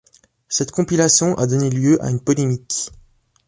[0.49, 2.89] Cette compilation a donné lieu à une polémique.